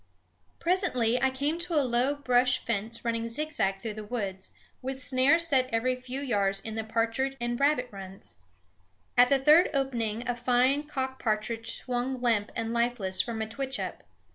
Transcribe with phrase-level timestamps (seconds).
[0.57, 4.49] Presently I came to a low brush fence running zigzag through the woods,
[4.81, 8.33] with snares set every few yards in the partridge and rabbit runs.
[9.15, 13.79] At the third opening a fine cock partridge swung limp and lifeless from a twitch
[13.79, 14.01] up.